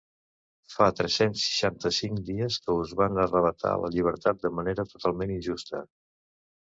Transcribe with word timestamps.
Fa 0.75 0.85
tres-cents 0.99 1.41
seixanta-cinc 1.49 2.23
dies 2.29 2.57
que 2.63 2.77
us 2.83 2.93
van 3.01 3.19
arravatar 3.25 3.73
la 3.83 3.91
llibertat 3.97 4.41
de 4.47 4.51
manera 4.61 4.87
totalment 4.95 5.35
injusta. 5.35 5.83